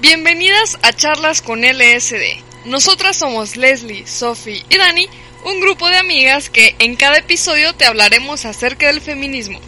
[0.00, 2.42] Bienvenidas a Charlas con LSD.
[2.64, 5.08] Nosotras somos Leslie, Sophie y Dani,
[5.44, 9.60] un grupo de amigas que en cada episodio te hablaremos acerca del feminismo.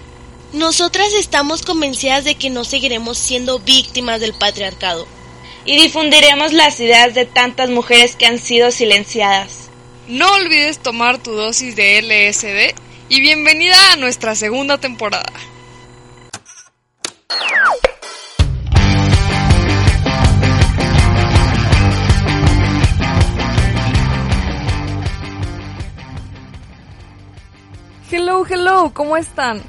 [0.52, 5.06] Nosotras estamos convencidas de que no seguiremos siendo víctimas del patriarcado.
[5.64, 9.70] Y difundiremos las ideas de tantas mujeres que han sido silenciadas.
[10.08, 15.32] No olvides tomar tu dosis de LSD y bienvenida a nuestra segunda temporada.
[28.12, 29.60] Hello, hello, ¿cómo están?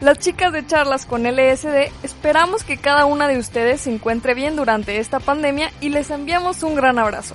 [0.00, 4.54] Las chicas de charlas con LSD esperamos que cada una de ustedes se encuentre bien
[4.54, 7.34] durante esta pandemia y les enviamos un gran abrazo.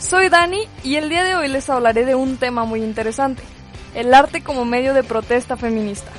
[0.00, 3.44] Soy Dani y el día de hoy les hablaré de un tema muy interesante,
[3.96, 6.12] el arte como medio de protesta feminista.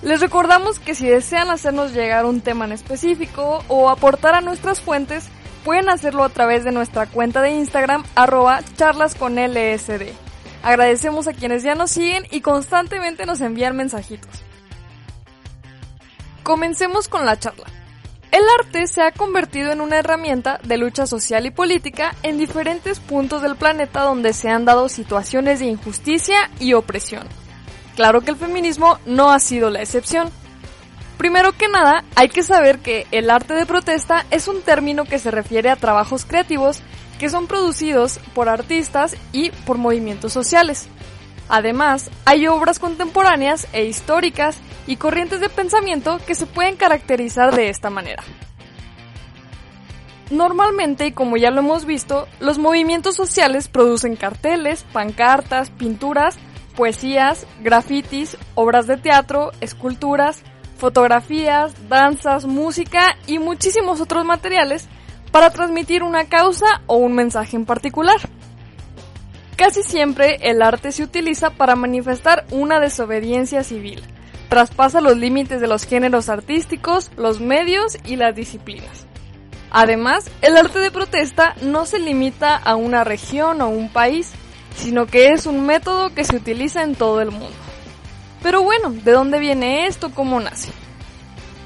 [0.00, 4.80] Les recordamos que si desean hacernos llegar un tema en específico o aportar a nuestras
[4.80, 5.28] fuentes,
[5.64, 10.12] pueden hacerlo a través de nuestra cuenta de Instagram arroba charlas con LSD.
[10.62, 14.44] Agradecemos a quienes ya nos siguen y constantemente nos envían mensajitos.
[16.44, 17.66] Comencemos con la charla.
[18.30, 23.00] El arte se ha convertido en una herramienta de lucha social y política en diferentes
[23.00, 27.26] puntos del planeta donde se han dado situaciones de injusticia y opresión.
[27.96, 30.30] Claro que el feminismo no ha sido la excepción.
[31.16, 35.18] Primero que nada, hay que saber que el arte de protesta es un término que
[35.18, 36.80] se refiere a trabajos creativos
[37.18, 40.86] que son producidos por artistas y por movimientos sociales.
[41.48, 47.70] Además, hay obras contemporáneas e históricas y corrientes de pensamiento que se pueden caracterizar de
[47.70, 48.22] esta manera.
[50.30, 56.36] Normalmente, y como ya lo hemos visto, los movimientos sociales producen carteles, pancartas, pinturas,
[56.76, 60.42] poesías, grafitis, obras de teatro, esculturas,
[60.76, 64.86] fotografías, danzas, música y muchísimos otros materiales
[65.32, 68.20] para transmitir una causa o un mensaje en particular.
[69.58, 74.00] Casi siempre el arte se utiliza para manifestar una desobediencia civil.
[74.48, 79.08] Traspasa los límites de los géneros artísticos, los medios y las disciplinas.
[79.72, 84.30] Además, el arte de protesta no se limita a una región o un país,
[84.76, 87.56] sino que es un método que se utiliza en todo el mundo.
[88.44, 90.12] Pero bueno, ¿de dónde viene esto?
[90.14, 90.70] ¿Cómo nace?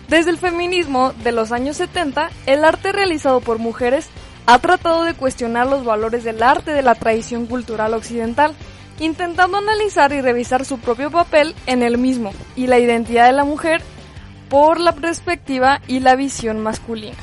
[0.09, 4.09] Desde el feminismo de los años 70, el arte realizado por mujeres
[4.47, 8.55] ha tratado de cuestionar los valores del arte de la tradición cultural occidental,
[8.99, 13.45] intentando analizar y revisar su propio papel en el mismo y la identidad de la
[13.45, 13.83] mujer
[14.49, 17.17] por la perspectiva y la visión masculina.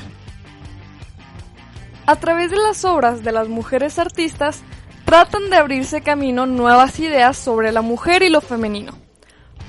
[2.06, 4.62] A través de las obras de las mujeres artistas,
[5.04, 8.98] tratan de abrirse camino nuevas ideas sobre la mujer y lo femenino,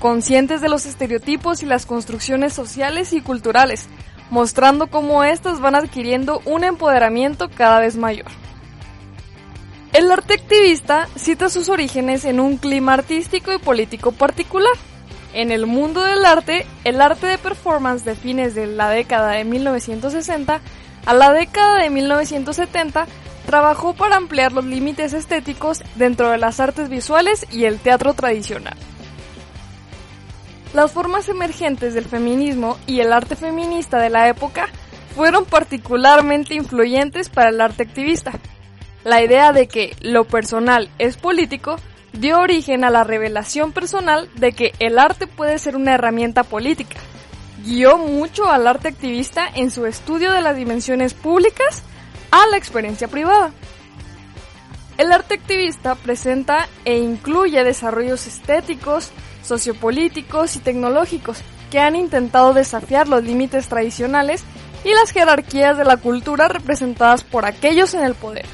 [0.00, 3.88] conscientes de los estereotipos y las construcciones sociales y culturales,
[4.32, 8.28] mostrando cómo éstas van adquiriendo un empoderamiento cada vez mayor.
[9.92, 14.72] El arte activista cita sus orígenes en un clima artístico y político particular.
[15.34, 19.44] En el mundo del arte, el arte de performance de fines de la década de
[19.44, 20.62] 1960
[21.04, 23.06] a la década de 1970
[23.44, 28.78] trabajó para ampliar los límites estéticos dentro de las artes visuales y el teatro tradicional.
[30.74, 34.68] Las formas emergentes del feminismo y el arte feminista de la época
[35.14, 38.32] fueron particularmente influyentes para el arte activista.
[39.04, 41.76] La idea de que lo personal es político
[42.12, 46.96] dio origen a la revelación personal de que el arte puede ser una herramienta política.
[47.64, 51.82] Guió mucho al arte activista en su estudio de las dimensiones públicas
[52.30, 53.52] a la experiencia privada.
[54.96, 59.10] El arte activista presenta e incluye desarrollos estéticos,
[59.42, 61.38] sociopolíticos y tecnológicos
[61.70, 64.44] que han intentado desafiar los límites tradicionales
[64.84, 68.46] y las jerarquías de la cultura representadas por aquellos en el poder.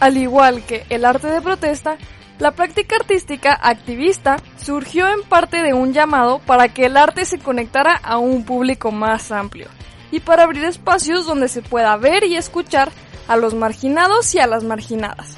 [0.00, 1.96] Al igual que el arte de protesta,
[2.38, 7.38] la práctica artística activista surgió en parte de un llamado para que el arte se
[7.38, 9.68] conectara a un público más amplio
[10.10, 12.90] y para abrir espacios donde se pueda ver y escuchar
[13.28, 15.36] a los marginados y a las marginadas.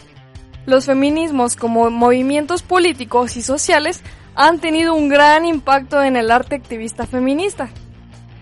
[0.65, 4.03] Los feminismos como movimientos políticos y sociales
[4.37, 7.71] han tenido un gran impacto en el arte activista feminista,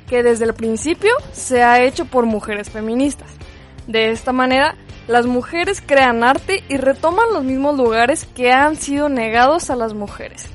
[0.09, 3.31] que desde el principio se ha hecho por mujeres feministas.
[3.87, 4.75] De esta manera,
[5.07, 9.95] las mujeres crean arte y retoman los mismos lugares que han sido negados a las
[9.95, 10.47] mujeres.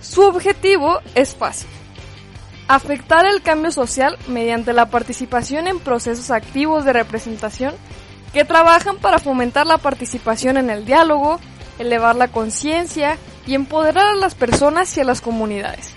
[0.00, 1.68] Su objetivo es fácil.
[2.68, 7.74] Afectar el cambio social mediante la participación en procesos activos de representación
[8.32, 11.40] que trabajan para fomentar la participación en el diálogo,
[11.78, 15.92] elevar la conciencia y empoderar a las personas y a las comunidades.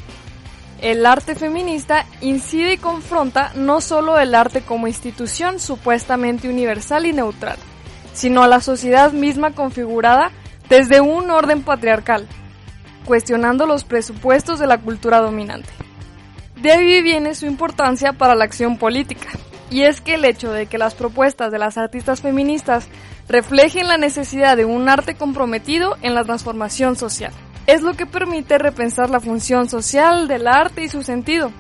[0.82, 7.14] El arte feminista incide y confronta no solo el arte como institución supuestamente universal y
[7.14, 7.58] neutral,
[8.14, 10.32] sino a la sociedad misma configurada
[10.70, 12.28] desde un orden patriarcal,
[13.06, 15.70] cuestionando los presupuestos de la cultura dominante.
[16.62, 19.30] De ahí viene su importancia para la acción política,
[19.70, 22.88] y es que el hecho de que las propuestas de las artistas feministas
[23.28, 27.34] reflejen la necesidad de un arte comprometido en la transformación social
[27.68, 31.52] es lo que permite repensar la función social del arte y su sentido,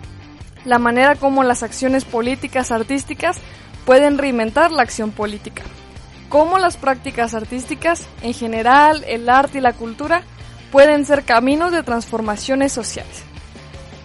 [0.63, 3.38] la manera como las acciones políticas artísticas
[3.86, 5.63] pueden reinventar la acción política,
[6.30, 10.24] cómo las prácticas artísticas, en general el arte y la cultura,
[10.71, 13.24] pueden ser caminos de transformaciones sociales.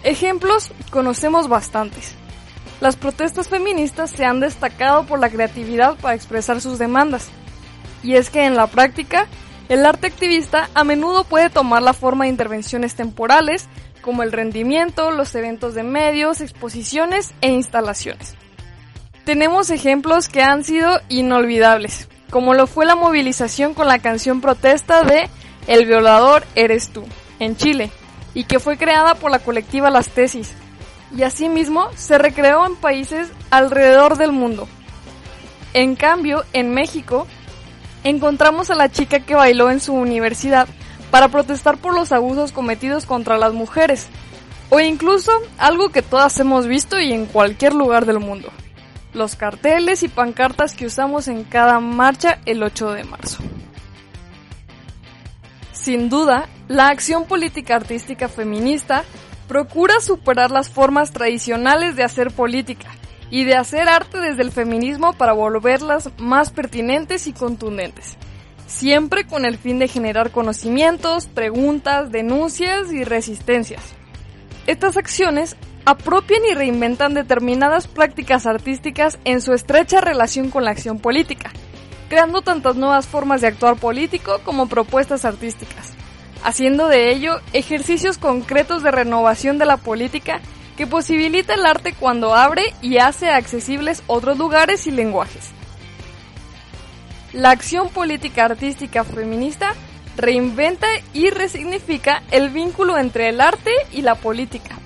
[0.03, 2.15] Ejemplos conocemos bastantes.
[2.83, 7.29] Las protestas feministas se han destacado por la creatividad para expresar sus demandas.
[8.03, 9.27] Y es que en la práctica
[9.69, 13.69] el arte activista a menudo puede tomar la forma de intervenciones temporales,
[14.01, 18.35] como el rendimiento, los eventos de medios, exposiciones e instalaciones.
[19.23, 25.03] Tenemos ejemplos que han sido inolvidables, como lo fue la movilización con la canción protesta
[25.03, 25.29] de
[25.67, 27.05] El violador eres tú,
[27.39, 27.91] en Chile,
[28.33, 30.53] y que fue creada por la colectiva Las Tesis,
[31.15, 34.67] y asimismo se recreó en países alrededor del mundo.
[35.73, 37.27] En cambio, en México,
[38.03, 40.67] encontramos a la chica que bailó en su universidad
[41.11, 44.07] para protestar por los abusos cometidos contra las mujeres,
[44.69, 48.49] o incluso algo que todas hemos visto y en cualquier lugar del mundo,
[49.13, 53.43] los carteles y pancartas que usamos en cada marcha el 8 de marzo.
[55.71, 59.03] Sin duda, la acción política artística feminista
[59.47, 62.89] procura superar las formas tradicionales de hacer política
[63.29, 68.15] y de hacer arte desde el feminismo para volverlas más pertinentes y contundentes,
[68.67, 73.81] siempre con el fin de generar conocimientos, preguntas, denuncias y resistencias.
[74.67, 75.55] Estas acciones
[75.85, 81.51] apropian y reinventan determinadas prácticas artísticas en su estrecha relación con la acción política,
[82.09, 85.93] creando tantas nuevas formas de actuar político como propuestas artísticas,
[86.43, 90.41] haciendo de ello ejercicios concretos de renovación de la política
[90.77, 95.51] que posibilita el arte cuando abre y hace accesibles otros lugares y lenguajes.
[97.31, 99.73] La acción política artística feminista
[100.17, 104.77] reinventa y resignifica el vínculo entre el arte y la política,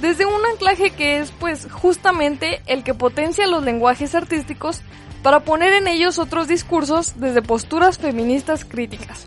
[0.00, 4.80] desde un anclaje que es pues justamente el que potencia los lenguajes artísticos
[5.22, 9.26] para poner en ellos otros discursos desde posturas feministas críticas,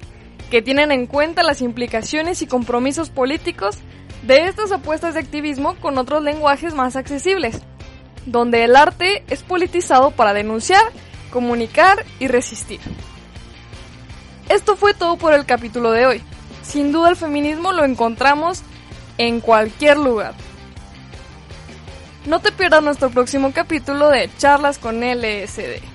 [0.53, 3.79] que tienen en cuenta las implicaciones y compromisos políticos
[4.21, 7.59] de estas apuestas de activismo con otros lenguajes más accesibles,
[8.27, 10.83] donde el arte es politizado para denunciar,
[11.31, 12.79] comunicar y resistir.
[14.47, 16.21] Esto fue todo por el capítulo de hoy.
[16.61, 18.61] Sin duda el feminismo lo encontramos
[19.17, 20.35] en cualquier lugar.
[22.27, 25.92] No te pierdas nuestro próximo capítulo de Charlas con LSD.